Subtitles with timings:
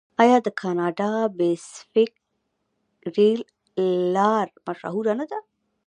[0.21, 2.13] آیا د کاناډا پیسفیک
[3.15, 3.39] ریل
[4.15, 5.39] لار مشهوره نه ده؟